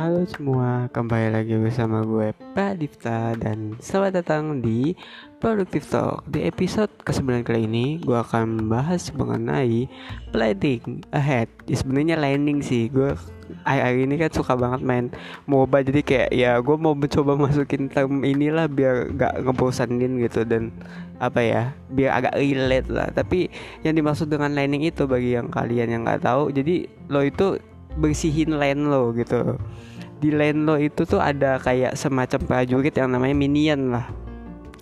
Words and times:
Halo 0.00 0.24
semua, 0.24 0.88
kembali 0.96 1.28
lagi 1.28 1.60
bersama 1.60 2.00
gue 2.00 2.32
Pak 2.56 2.80
Difta 2.80 3.36
dan 3.36 3.76
selamat 3.84 4.24
datang 4.24 4.64
di 4.64 4.96
Productive 5.44 5.84
Talk. 5.84 6.24
Di 6.24 6.48
episode 6.48 6.88
ke-9 7.04 7.44
kali 7.44 7.68
ini 7.68 8.00
gue 8.00 8.16
akan 8.16 8.64
membahas 8.64 9.12
mengenai 9.12 9.92
planning 10.32 11.04
ahead. 11.12 11.52
Ya, 11.68 11.76
sebenarnya 11.76 12.16
landing 12.16 12.64
sih. 12.64 12.88
Gue 12.88 13.12
hari 13.68 14.08
ini 14.08 14.16
kan 14.16 14.32
suka 14.32 14.56
banget 14.56 14.80
main 14.80 15.12
MOBA 15.44 15.84
jadi 15.84 16.00
kayak 16.00 16.30
ya 16.32 16.56
gue 16.64 16.76
mau 16.80 16.96
mencoba 16.96 17.36
masukin 17.36 17.92
term 17.92 18.24
inilah 18.24 18.72
biar 18.72 19.12
gak 19.20 19.36
ngebosanin 19.44 20.16
gitu 20.16 20.48
dan 20.48 20.72
apa 21.20 21.44
ya 21.44 21.62
biar 21.92 22.24
agak 22.24 22.40
relate 22.40 22.88
lah 22.88 23.12
tapi 23.12 23.52
yang 23.84 23.92
dimaksud 24.00 24.32
dengan 24.32 24.56
landing 24.56 24.80
itu 24.80 25.04
bagi 25.04 25.36
yang 25.36 25.52
kalian 25.52 25.92
yang 25.92 26.02
nggak 26.08 26.24
tahu 26.24 26.48
jadi 26.48 26.88
lo 27.12 27.20
itu 27.20 27.60
bersihin 27.98 28.54
lane 28.54 28.86
lo 28.86 29.10
gitu 29.16 29.58
di 30.20 30.30
lane 30.30 30.60
lo 30.68 30.76
itu 30.76 31.08
tuh 31.08 31.18
ada 31.18 31.56
kayak 31.56 31.96
semacam 31.96 32.40
prajurit 32.44 32.92
yang 32.92 33.08
namanya 33.08 33.32
minion 33.32 33.80
lah. 33.96 34.06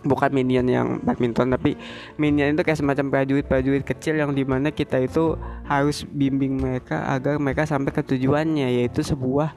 Bukan 0.02 0.30
minion 0.30 0.66
yang 0.66 0.88
badminton 1.02 1.50
tapi 1.54 1.74
minion 2.18 2.54
itu 2.54 2.62
kayak 2.62 2.78
semacam 2.78 3.10
prajurit-prajurit 3.10 3.82
kecil 3.82 4.18
yang 4.18 4.30
di 4.34 4.46
mana 4.46 4.70
kita 4.70 4.98
itu 5.02 5.34
harus 5.66 6.06
bimbing 6.06 6.58
mereka 6.58 7.02
agar 7.10 7.38
mereka 7.38 7.66
sampai 7.66 7.90
ke 7.90 8.02
tujuannya 8.02 8.82
yaitu 8.82 9.02
sebuah 9.02 9.54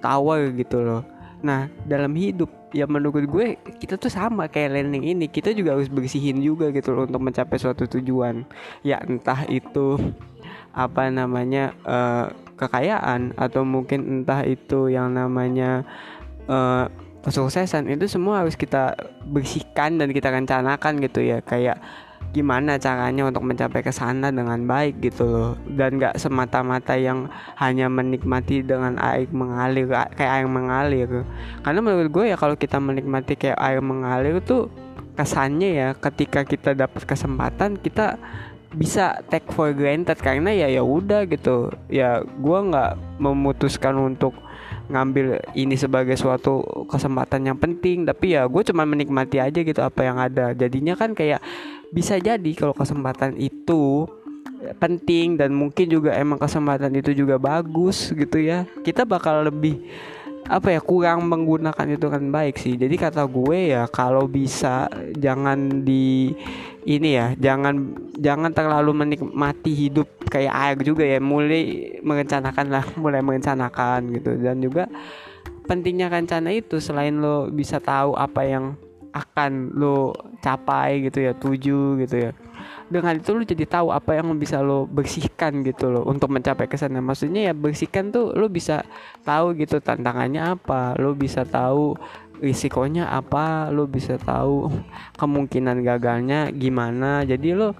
tower 0.00 0.52
gitu 0.56 0.80
loh. 0.80 1.02
Nah 1.44 1.68
dalam 1.84 2.12
hidup 2.16 2.48
ya 2.72 2.88
menurut 2.88 3.28
gue 3.28 3.60
kita 3.78 4.00
tuh 4.00 4.08
sama 4.08 4.48
kayak 4.48 4.80
landing 4.80 5.04
ini. 5.04 5.26
Kita 5.28 5.52
juga 5.52 5.76
harus 5.76 5.92
bersihin 5.92 6.40
juga 6.40 6.72
gitu 6.72 6.96
loh 6.96 7.04
untuk 7.04 7.20
mencapai 7.20 7.60
suatu 7.60 7.84
tujuan. 7.84 8.48
Ya 8.80 8.96
entah 9.04 9.44
itu 9.48 10.00
apa 10.72 11.08
namanya 11.12 11.76
uh, 11.84 12.32
kekayaan 12.56 13.36
atau 13.36 13.64
mungkin 13.64 14.22
entah 14.22 14.44
itu 14.44 14.88
yang 14.88 15.12
namanya 15.12 15.84
uh, 16.48 16.88
kesuksesan 17.22 17.86
itu 17.86 18.10
semua 18.10 18.42
harus 18.42 18.58
kita 18.58 18.98
bersihkan 19.30 19.98
dan 19.98 20.10
kita 20.10 20.28
rencanakan 20.30 20.98
gitu 21.02 21.22
ya. 21.22 21.38
Kayak 21.42 21.78
gimana 22.32 22.80
caranya 22.80 23.28
untuk 23.28 23.44
mencapai 23.44 23.84
ke 23.84 23.92
sana 23.92 24.32
dengan 24.34 24.64
baik 24.66 24.98
gitu 25.04 25.24
loh. 25.28 25.50
Dan 25.70 26.02
gak 26.02 26.18
semata-mata 26.18 26.98
yang 26.98 27.30
hanya 27.60 27.86
menikmati 27.86 28.64
dengan 28.66 28.98
air 28.98 29.30
mengalir 29.30 29.86
kayak 30.18 30.32
air 30.42 30.48
mengalir. 30.50 31.10
Karena 31.62 31.80
menurut 31.82 32.08
gue 32.10 32.24
ya 32.34 32.36
kalau 32.38 32.58
kita 32.58 32.82
menikmati 32.82 33.38
kayak 33.38 33.58
air 33.58 33.80
mengalir 33.84 34.42
tuh 34.42 34.72
kesannya 35.12 35.70
ya 35.76 35.88
ketika 35.92 36.40
kita 36.48 36.72
dapat 36.72 37.04
kesempatan 37.04 37.76
kita 37.76 38.16
bisa 38.72 39.20
take 39.28 39.48
for 39.52 39.70
granted 39.76 40.16
karena 40.20 40.52
ya 40.52 40.68
ya 40.68 40.82
udah 40.84 41.28
gitu. 41.28 41.72
Ya 41.92 42.24
gue 42.24 42.58
nggak 42.72 43.20
memutuskan 43.20 43.96
untuk 44.00 44.32
ngambil 44.88 45.40
ini 45.56 45.76
sebagai 45.78 46.16
suatu 46.16 46.64
kesempatan 46.88 47.52
yang 47.52 47.58
penting. 47.60 48.04
Tapi 48.08 48.36
ya 48.36 48.48
gue 48.48 48.62
cuma 48.66 48.88
menikmati 48.88 49.38
aja 49.38 49.60
gitu 49.60 49.80
apa 49.80 50.00
yang 50.04 50.16
ada. 50.18 50.56
Jadinya 50.56 50.96
kan 50.96 51.12
kayak 51.12 51.40
bisa 51.92 52.16
jadi 52.16 52.50
kalau 52.56 52.72
kesempatan 52.72 53.36
itu 53.36 54.08
penting 54.78 55.34
dan 55.34 55.50
mungkin 55.50 55.90
juga 55.90 56.14
emang 56.14 56.38
kesempatan 56.38 56.94
itu 56.94 57.12
juga 57.12 57.36
bagus 57.36 58.10
gitu 58.14 58.38
ya. 58.38 58.64
Kita 58.86 59.02
bakal 59.04 59.50
lebih 59.50 59.82
apa 60.48 60.74
ya 60.74 60.80
kurang 60.82 61.30
menggunakan 61.30 61.86
itu 61.86 62.06
kan 62.10 62.22
baik 62.30 62.58
sih. 62.58 62.74
Jadi 62.74 62.94
kata 62.98 63.22
gue 63.30 63.74
ya 63.74 63.86
kalau 63.86 64.26
bisa 64.26 64.90
jangan 65.14 65.86
di 65.86 66.34
ini 66.82 67.14
ya 67.14 67.38
jangan 67.38 67.94
jangan 68.18 68.50
terlalu 68.50 68.90
menikmati 68.90 69.70
hidup 69.70 70.08
kayak 70.26 70.54
air 70.54 70.76
juga 70.82 71.06
ya. 71.06 71.22
Mulai 71.22 71.98
merencanakan 72.02 72.66
lah 72.70 72.84
mulai 73.02 73.22
merencanakan 73.22 74.10
gitu. 74.18 74.30
Dan 74.38 74.58
juga 74.58 74.90
pentingnya 75.70 76.10
rencana 76.10 76.50
itu 76.50 76.82
selain 76.82 77.22
lo 77.22 77.46
bisa 77.48 77.78
tahu 77.78 78.18
apa 78.18 78.42
yang 78.42 78.74
akan 79.12 79.76
lo 79.76 80.16
capai 80.40 81.04
gitu 81.06 81.20
ya 81.20 81.32
tuju 81.36 82.00
gitu 82.00 82.16
ya 82.28 82.32
dengan 82.88 83.16
itu 83.16 83.30
lo 83.32 83.42
jadi 83.42 83.64
tahu 83.68 83.88
apa 83.92 84.18
yang 84.18 84.34
bisa 84.36 84.60
lo 84.60 84.84
bersihkan 84.88 85.64
gitu 85.66 85.88
loh 85.88 86.04
untuk 86.06 86.28
mencapai 86.32 86.66
ke 86.66 86.76
sana 86.76 87.00
maksudnya 87.00 87.50
ya 87.50 87.54
bersihkan 87.54 88.12
tuh 88.12 88.32
lo 88.34 88.46
bisa 88.50 88.86
tahu 89.26 89.56
gitu 89.58 89.78
tantangannya 89.78 90.56
apa 90.56 90.98
lo 90.98 91.16
bisa 91.16 91.46
tahu 91.46 91.96
risikonya 92.42 93.06
apa 93.06 93.70
lo 93.70 93.86
bisa 93.86 94.18
tahu 94.18 94.66
kemungkinan 95.20 95.78
gagalnya 95.86 96.50
gimana. 96.50 97.22
Jadi 97.22 97.54
lo 97.54 97.70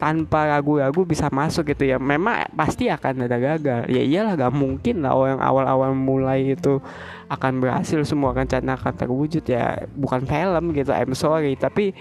tanpa 0.00 0.48
ragu-ragu 0.48 1.04
bisa 1.04 1.28
masuk 1.28 1.76
gitu 1.76 1.84
ya. 1.84 2.00
Memang 2.00 2.48
pasti 2.56 2.88
akan 2.88 3.28
ada 3.28 3.36
gagal. 3.36 3.90
Ya 3.90 4.00
iyalah 4.00 4.38
gak 4.38 4.54
mungkin 4.56 5.04
lah 5.04 5.12
orang 5.12 5.42
awal-awal 5.42 5.92
mulai 5.92 6.56
itu 6.56 6.80
akan 7.28 7.60
berhasil 7.60 8.00
semua 8.08 8.32
rencana 8.32 8.80
akan 8.80 8.94
terwujud 8.96 9.44
ya. 9.44 9.84
Bukan 9.92 10.24
film 10.24 10.72
gitu 10.72 10.94
I'm 10.94 11.12
sorry. 11.12 11.52
Tapi 11.58 11.92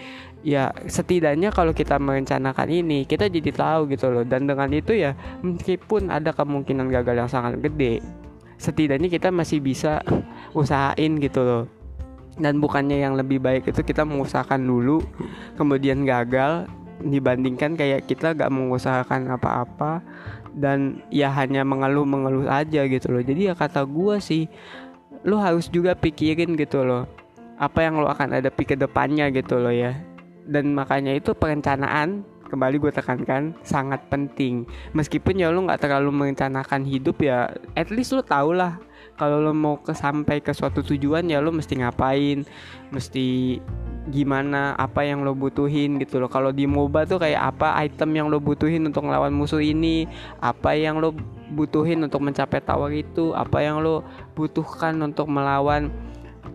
ya 0.46 0.72
setidaknya 0.88 1.52
kalau 1.52 1.76
kita 1.76 2.00
merencanakan 2.00 2.68
ini 2.72 3.04
kita 3.04 3.28
jadi 3.28 3.52
tahu 3.52 3.92
gitu 3.92 4.12
loh. 4.12 4.24
Dan 4.24 4.48
dengan 4.48 4.72
itu 4.72 4.96
ya 4.96 5.16
meskipun 5.44 6.12
ada 6.12 6.32
kemungkinan 6.32 6.88
gagal 6.92 7.16
yang 7.26 7.30
sangat 7.32 7.60
gede 7.60 8.04
setidaknya 8.60 9.08
kita 9.08 9.32
masih 9.32 9.64
bisa 9.64 10.04
usahain 10.52 11.18
gitu 11.20 11.42
loh. 11.42 11.64
Dan 12.40 12.64
bukannya 12.64 13.04
yang 13.04 13.20
lebih 13.20 13.44
baik 13.44 13.68
itu 13.68 13.84
kita 13.84 14.08
mengusahakan 14.08 14.64
dulu 14.64 15.04
kemudian 15.60 16.08
gagal 16.08 16.68
dibandingkan 17.00 17.80
kayak 17.80 18.08
kita 18.12 18.36
gak 18.36 18.52
mengusahakan 18.52 19.32
apa-apa 19.40 20.04
dan 20.52 21.00
ya 21.08 21.32
hanya 21.32 21.64
mengeluh-mengeluh 21.64 22.48
aja 22.52 22.84
gitu 22.88 23.12
loh. 23.12 23.24
Jadi 23.24 23.52
ya 23.52 23.56
kata 23.56 23.84
gue 23.88 24.20
sih 24.20 24.48
lo 25.24 25.40
harus 25.40 25.68
juga 25.68 25.96
pikirin 25.96 26.56
gitu 26.56 26.84
loh 26.88 27.08
apa 27.60 27.84
yang 27.84 28.00
lo 28.00 28.08
akan 28.08 28.40
ada 28.40 28.48
pikir 28.48 28.80
depannya 28.80 29.28
gitu 29.36 29.60
loh 29.60 29.72
ya 29.76 30.00
dan 30.50 30.74
makanya 30.74 31.14
itu 31.14 31.38
perencanaan 31.38 32.26
kembali 32.50 32.82
gue 32.82 32.90
tekankan 32.90 33.54
sangat 33.62 34.02
penting. 34.10 34.66
Meskipun 34.98 35.38
ya 35.38 35.54
lo 35.54 35.70
nggak 35.70 35.86
terlalu 35.86 36.10
merencanakan 36.10 36.82
hidup 36.82 37.22
ya 37.22 37.54
at 37.78 37.94
least 37.94 38.18
lo 38.18 38.26
tau 38.26 38.52
lah. 38.52 38.82
Kalau 39.16 39.38
lo 39.38 39.54
mau 39.54 39.78
ke 39.78 39.94
sampai 39.94 40.42
ke 40.42 40.50
suatu 40.52 40.82
tujuan 40.82 41.30
ya 41.30 41.38
lo 41.40 41.54
mesti 41.54 41.78
ngapain 41.78 42.44
mesti 42.90 43.60
gimana 44.10 44.74
apa 44.74 45.06
yang 45.06 45.22
lo 45.22 45.38
butuhin 45.38 46.02
gitu 46.02 46.18
loh. 46.18 46.28
Kalau 46.28 46.50
di 46.50 46.66
MOBA 46.66 47.06
tuh 47.06 47.22
kayak 47.22 47.54
apa 47.56 47.78
item 47.86 48.10
yang 48.18 48.28
lo 48.34 48.42
butuhin 48.42 48.90
untuk 48.90 49.06
melawan 49.06 49.30
musuh 49.30 49.62
ini 49.62 50.10
apa 50.42 50.74
yang 50.74 50.98
lo 50.98 51.14
butuhin 51.54 52.02
untuk 52.02 52.26
mencapai 52.26 52.66
tower 52.66 52.90
itu 52.90 53.38
apa 53.38 53.62
yang 53.62 53.86
lo 53.86 54.02
butuhkan 54.34 54.98
untuk 55.06 55.30
melawan 55.30 55.94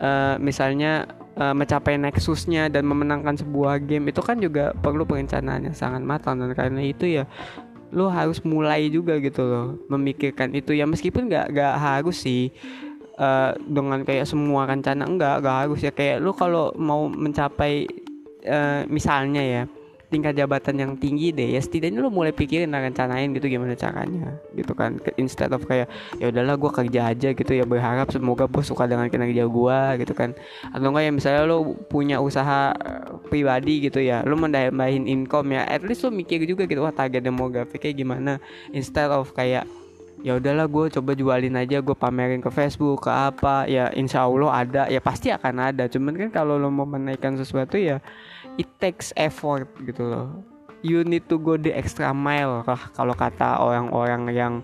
uh, 0.02 0.34
misalnya 0.42 1.06
uh, 1.38 1.54
mencapai 1.54 1.98
nexusnya 1.98 2.70
dan 2.70 2.86
memenangkan 2.86 3.38
sebuah 3.38 3.82
game 3.82 4.10
itu 4.10 4.20
kan 4.22 4.38
juga 4.38 4.74
perlu 4.74 5.06
perencanaan 5.06 5.70
yang 5.70 5.76
sangat 5.76 6.02
matang. 6.02 6.40
Dan 6.42 6.54
karena 6.54 6.82
itu 6.82 7.06
ya 7.06 7.24
lo 7.94 8.10
harus 8.10 8.42
mulai 8.42 8.90
juga 8.90 9.18
gitu 9.22 9.42
loh 9.46 9.66
memikirkan 9.90 10.50
itu. 10.54 10.74
Ya 10.74 10.86
meskipun 10.86 11.30
nggak 11.30 11.54
nggak 11.54 11.74
harus 11.78 12.16
sih 12.22 12.50
uh, 13.18 13.54
dengan 13.62 14.02
kayak 14.02 14.26
semua 14.26 14.66
rencana 14.66 15.06
enggak 15.06 15.42
nggak 15.42 15.56
harus 15.66 15.78
ya. 15.82 15.92
Kayak 15.94 16.22
lo 16.22 16.32
kalau 16.34 16.74
mau 16.74 17.06
mencapai 17.06 17.86
uh, 18.46 18.82
misalnya 18.90 19.42
ya 19.42 19.64
tingkat 20.14 20.38
jabatan 20.38 20.78
yang 20.78 20.92
tinggi 20.94 21.34
deh 21.34 21.58
ya 21.58 21.60
setidaknya 21.60 21.98
lu 21.98 22.14
mulai 22.14 22.30
pikirin 22.30 22.70
lah 22.70 22.86
rencanain 22.86 23.34
gitu 23.34 23.50
gimana 23.50 23.74
caranya 23.74 24.38
gitu 24.54 24.70
kan. 24.78 25.02
Instead 25.18 25.50
of 25.50 25.66
kayak 25.66 25.90
ya 26.22 26.30
udahlah 26.30 26.54
gue 26.54 26.70
kerja 26.70 27.00
aja 27.10 27.28
gitu 27.34 27.52
ya 27.52 27.66
berharap 27.66 28.14
semoga 28.14 28.46
bos 28.46 28.70
suka 28.70 28.86
dengan 28.86 29.10
kinerja 29.10 29.50
gue 29.50 29.78
gitu 30.06 30.14
kan. 30.14 30.38
Atau 30.70 30.94
enggak 30.94 31.10
ya 31.10 31.12
misalnya 31.12 31.42
lu 31.50 31.74
punya 31.90 32.22
usaha 32.22 32.70
eh, 32.78 33.18
pribadi 33.26 33.90
gitu 33.90 33.98
ya 33.98 34.22
lu 34.22 34.38
menambahin 34.38 35.10
income 35.10 35.58
ya 35.58 35.66
at 35.66 35.82
least 35.82 36.06
lu 36.06 36.14
mikir 36.14 36.46
juga 36.46 36.70
gitu 36.70 36.86
wah 36.86 36.94
target 36.94 37.26
demografiknya 37.26 37.90
gimana? 37.90 38.32
Instead 38.70 39.10
of 39.10 39.34
kayak 39.34 39.66
ya 40.24 40.40
udahlah 40.40 40.64
gue 40.64 40.88
coba 40.96 41.12
jualin 41.12 41.52
aja 41.52 41.84
gue 41.84 41.92
pamerin 41.92 42.40
ke 42.40 42.48
Facebook 42.48 43.04
ke 43.04 43.12
apa. 43.12 43.68
Ya 43.68 43.92
insya 43.92 44.24
Allah 44.24 44.64
ada. 44.64 44.82
Ya 44.88 45.04
pasti 45.04 45.28
akan 45.28 45.60
ada. 45.60 45.84
Cuman 45.84 46.16
kan 46.16 46.32
kalau 46.32 46.56
lo 46.56 46.72
mau 46.72 46.88
menaikkan 46.88 47.36
sesuatu 47.36 47.76
ya 47.76 48.00
it 48.56 48.66
takes 48.80 49.12
effort 49.20 49.68
gitu 49.84 50.08
loh. 50.08 50.32
You 50.80 51.04
need 51.04 51.28
to 51.28 51.36
go 51.36 51.60
the 51.60 51.76
extra 51.76 52.12
mile 52.16 52.64
lah 52.64 52.80
kalau 52.96 53.12
kata 53.12 53.60
orang-orang 53.60 54.32
yang 54.32 54.54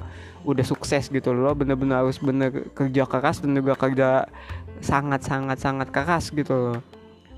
udah 0.49 0.65
sukses 0.65 1.12
gitu 1.12 1.37
loh. 1.37 1.53
Bener-bener 1.53 2.01
harus 2.01 2.17
bener 2.17 2.73
kerja 2.73 3.05
keras 3.05 3.45
dan 3.45 3.53
juga 3.53 3.77
kerja 3.77 4.25
sangat 4.81 5.21
sangat 5.29 5.93
keras 5.93 6.33
gitu 6.33 6.57
loh 6.57 6.81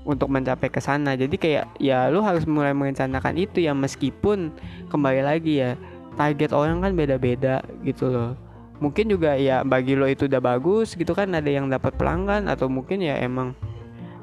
untuk 0.07 0.31
mencapai 0.31 0.71
ke 0.71 0.79
sana. 0.79 1.15
Jadi 1.15 1.35
kayak 1.35 1.75
ya 1.79 2.07
lo 2.07 2.23
harus 2.23 2.47
mulai 2.47 2.71
merencanakan 2.71 3.35
itu 3.35 3.63
ya. 3.63 3.75
Meskipun 3.75 4.51
kembali 4.87 5.27
lagi 5.27 5.59
ya 5.59 5.75
target 6.15 6.51
orang 6.53 6.81
kan 6.81 6.93
beda-beda 6.93 7.61
gitu 7.81 8.09
loh. 8.09 8.31
Mungkin 8.81 9.07
juga 9.07 9.37
ya 9.37 9.63
bagi 9.63 9.95
lo 9.95 10.09
itu 10.09 10.27
udah 10.27 10.41
bagus 10.43 10.97
gitu 10.97 11.15
kan 11.15 11.31
ada 11.31 11.47
yang 11.47 11.71
dapat 11.71 11.95
pelanggan 11.95 12.51
atau 12.51 12.67
mungkin 12.67 12.99
ya 12.99 13.15
emang 13.21 13.55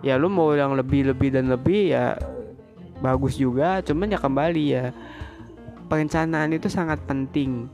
ya 0.04 0.20
lu 0.20 0.28
mau 0.28 0.52
yang 0.52 0.76
lebih 0.76 1.12
lebih 1.12 1.32
dan 1.32 1.48
lebih 1.48 1.96
ya 1.96 2.16
bagus 3.00 3.40
juga 3.40 3.80
cuman 3.80 4.12
ya 4.12 4.18
kembali 4.20 4.64
ya 4.68 4.84
perencanaan 5.88 6.54
itu 6.54 6.68
sangat 6.70 7.00
penting. 7.08 7.66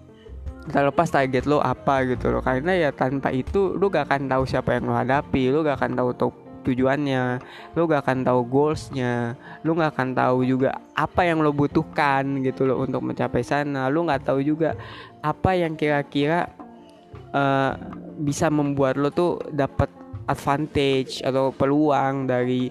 Terlepas 0.66 1.14
target 1.14 1.46
lo 1.46 1.62
apa 1.62 2.02
gitu 2.10 2.34
loh 2.34 2.42
karena 2.42 2.74
ya 2.74 2.90
tanpa 2.90 3.30
itu 3.30 3.78
lo 3.78 3.86
gak 3.86 4.10
akan 4.10 4.26
tahu 4.26 4.42
siapa 4.50 4.74
yang 4.74 4.90
lo 4.90 4.98
hadapi 4.98 5.54
lo 5.54 5.62
gak 5.62 5.78
akan 5.78 5.94
tahu 5.94 6.10
tujuannya. 6.66 7.38
Lo 7.78 7.86
gak 7.86 8.02
akan 8.02 8.26
tahu 8.26 8.40
goalsnya. 8.50 9.38
Lo 9.62 9.78
gak 9.78 9.94
akan 9.94 10.18
tahu 10.18 10.42
juga 10.42 10.82
apa 10.98 11.22
yang 11.22 11.38
lo 11.38 11.54
butuhkan 11.54 12.42
gitu 12.42 12.66
loh 12.66 12.82
untuk 12.82 13.06
mencapai 13.06 13.46
sana. 13.46 13.86
Lo 13.86 14.02
gak 14.02 14.26
tahu 14.26 14.42
juga 14.42 14.74
apa 15.22 15.54
yang 15.54 15.78
kira-kira 15.78 16.50
uh, 17.30 17.78
bisa 18.18 18.50
membuat 18.50 18.98
lo 18.98 19.14
tuh 19.14 19.38
dapat 19.54 19.86
advantage 20.26 21.22
atau 21.22 21.54
peluang 21.54 22.26
dari 22.26 22.66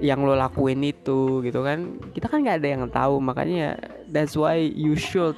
yang 0.00 0.24
lo 0.24 0.32
lakuin 0.32 0.80
itu 0.80 1.44
gitu 1.44 1.60
kan. 1.60 2.00
Kita 2.16 2.30
kan 2.30 2.40
nggak 2.46 2.58
ada 2.64 2.68
yang 2.68 2.84
tahu 2.88 3.20
makanya 3.20 3.76
that's 4.08 4.38
why 4.38 4.56
you 4.56 4.94
should 4.94 5.36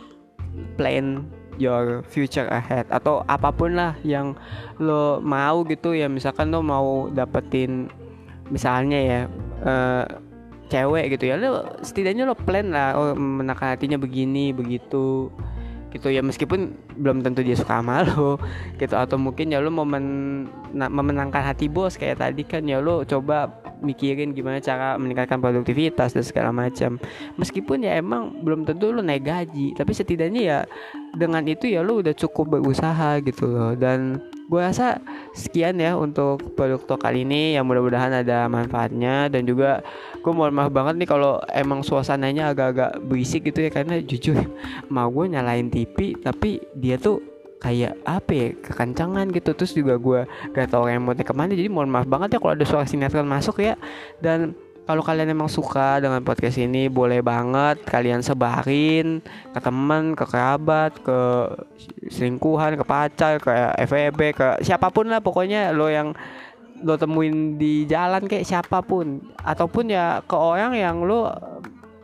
plan 0.76 1.26
your 1.60 2.00
future 2.08 2.48
ahead 2.48 2.88
atau 2.88 3.20
apa 3.28 3.52
pun 3.52 3.76
lah 3.76 3.92
yang 4.00 4.32
lo 4.80 5.20
mau 5.20 5.60
gitu 5.68 5.92
ya. 5.92 6.08
Misalkan 6.08 6.48
lo 6.48 6.64
mau 6.64 7.12
dapetin 7.12 7.92
misalnya 8.48 8.98
ya 8.98 9.20
uh, 9.62 10.04
cewek 10.72 11.14
gitu 11.14 11.30
ya 11.30 11.38
lo 11.38 11.68
setidaknya 11.84 12.24
lo 12.24 12.34
plan 12.34 12.72
lah 12.72 12.96
oh 12.96 13.12
menekan 13.14 13.76
hatinya 13.76 14.00
begini 14.00 14.56
begitu 14.56 15.28
gitu 15.92 16.08
ya. 16.08 16.24
Meskipun 16.24 16.72
belum 16.96 17.20
tentu 17.20 17.44
dia 17.44 17.54
suka 17.54 17.78
sama 17.78 18.02
lo 18.08 18.40
gitu 18.80 18.96
atau 18.96 19.20
mungkin 19.20 19.52
ya 19.52 19.60
lo 19.60 19.68
mau 19.68 19.84
men 19.84 20.48
memenangkan 20.72 21.44
hati 21.44 21.68
bos 21.68 22.00
kayak 22.00 22.24
tadi 22.24 22.42
kan 22.48 22.64
ya 22.64 22.80
lo 22.80 23.04
coba 23.04 23.52
mikirin 23.80 24.32
gimana 24.36 24.60
cara 24.60 24.96
meningkatkan 24.96 25.40
produktivitas 25.40 26.12
dan 26.16 26.24
segala 26.24 26.50
macam. 26.52 27.00
Meskipun 27.36 27.84
ya 27.84 27.96
emang 27.96 28.40
belum 28.44 28.68
tentu 28.68 28.92
lo 28.92 29.00
naik 29.00 29.24
gaji 29.24 29.72
tapi 29.76 29.92
setidaknya 29.96 30.42
ya 30.42 30.58
dengan 31.16 31.42
itu 31.48 31.66
ya 31.66 31.82
lo 31.82 32.00
udah 32.00 32.14
cukup 32.14 32.60
berusaha 32.60 33.20
gitu 33.24 33.48
loh. 33.50 33.72
Dan 33.76 34.20
gue 34.50 34.60
rasa 34.60 34.98
sekian 35.32 35.78
ya 35.78 35.94
untuk 35.94 36.54
produk 36.58 36.82
talk 36.82 37.06
kali 37.06 37.22
ini 37.22 37.54
yang 37.54 37.64
mudah-mudahan 37.64 38.22
ada 38.24 38.46
manfaatnya. 38.46 39.28
Dan 39.32 39.46
juga 39.48 39.80
gue 40.20 40.32
mohon 40.32 40.52
maaf 40.52 40.70
banget 40.70 41.00
nih 41.00 41.08
kalau 41.08 41.40
emang 41.52 41.80
suasananya 41.80 42.52
agak-agak 42.52 43.00
berisik 43.06 43.48
gitu 43.48 43.64
ya 43.64 43.70
karena 43.72 44.02
jujur 44.04 44.36
mau 44.94 45.08
gue 45.08 45.32
nyalain 45.32 45.72
TV 45.72 46.18
tapi 46.20 46.60
dia 46.76 47.00
tuh 47.00 47.29
kayak 47.60 47.92
apa 48.08 48.30
ya 48.32 48.48
kekancangan 48.58 49.28
gitu. 49.30 49.52
Terus 49.54 49.72
juga 49.76 49.94
gue 50.00 50.20
gak 50.56 50.72
tau 50.72 50.88
remote 50.88 51.20
ke 51.20 51.34
mana 51.36 51.52
jadi 51.52 51.68
mohon 51.68 51.92
maaf 51.92 52.08
banget 52.08 52.36
ya 52.36 52.38
kalau 52.40 52.56
ada 52.56 52.64
suara 52.66 52.88
sinetron 52.88 53.28
masuk 53.28 53.60
ya. 53.62 53.76
Dan 54.18 54.56
kalau 54.88 55.06
kalian 55.06 55.30
emang 55.30 55.46
suka 55.46 56.02
dengan 56.02 56.18
podcast 56.26 56.58
ini 56.58 56.90
boleh 56.90 57.22
banget 57.22 57.78
kalian 57.86 58.26
sebarin 58.26 59.22
ke 59.54 59.60
teman 59.62 60.18
ke 60.18 60.24
kerabat 60.26 60.98
ke 60.98 61.20
selingkuhan 62.10 62.74
ke 62.74 62.82
pacar 62.82 63.38
ke 63.38 63.52
FEB 63.86 64.34
ke 64.34 64.46
siapa 64.66 64.90
pun 64.90 65.06
lah 65.06 65.22
pokoknya 65.22 65.70
lo 65.70 65.86
yang 65.86 66.10
lo 66.82 66.96
temuin 66.96 67.54
di 67.60 67.86
jalan 67.86 68.26
kayak 68.26 68.48
siapa 68.48 68.82
pun. 68.82 69.20
Ataupun 69.44 69.92
ya 69.92 70.24
ke 70.24 70.34
orang 70.34 70.74
yang 70.74 71.04
lo 71.04 71.28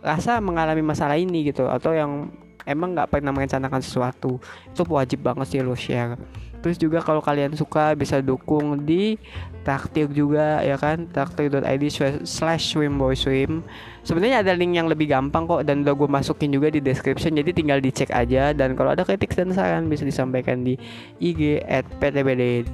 rasa 0.04 0.38
mengalami 0.38 0.86
masalah 0.86 1.18
ini 1.18 1.50
gitu 1.50 1.66
atau 1.66 1.90
yang 1.90 2.30
emang 2.66 2.92
nggak 2.92 3.08
pernah 3.08 3.32
merencanakan 3.32 3.80
sesuatu. 3.80 4.42
Itu 4.68 4.82
wajib 4.90 5.22
banget 5.22 5.46
sih 5.54 5.62
lo 5.62 5.78
share. 5.78 6.18
Terus 6.60 6.82
juga 6.82 6.98
kalau 6.98 7.22
kalian 7.22 7.54
suka 7.54 7.94
bisa 7.94 8.18
dukung 8.18 8.82
di 8.82 9.14
traktir 9.62 10.10
juga 10.10 10.60
ya 10.66 10.74
kan? 10.74 11.06
Traktir.id 11.06 11.84
slash 12.26 12.74
swim 12.74 12.98
boy 12.98 13.14
swim 13.14 13.62
sebenarnya 14.02 14.42
ada 14.42 14.52
link 14.58 14.74
yang 14.74 14.90
lebih 14.90 15.06
gampang 15.06 15.46
kok 15.46 15.62
dan 15.62 15.86
udah 15.86 15.94
gue 15.94 16.08
masukin 16.10 16.50
juga 16.50 16.74
di 16.74 16.82
description 16.82 17.38
jadi 17.38 17.54
tinggal 17.54 17.78
dicek 17.78 18.10
aja. 18.10 18.50
Dan 18.50 18.74
kalau 18.74 18.98
ada 18.98 19.06
kritik 19.06 19.30
dan 19.38 19.54
saran 19.54 19.86
bisa 19.86 20.02
disampaikan 20.02 20.66
di 20.66 20.74
IG 21.22 21.62
at 21.70 21.86
ptbd 22.02 22.66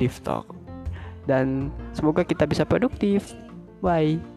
dan 1.29 1.71
semoga 1.95 2.27
kita 2.27 2.49
bisa 2.49 2.67
produktif. 2.67 3.37
Bye 3.83 4.32